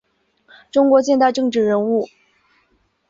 [0.71, 2.09] 中国近代政治人物。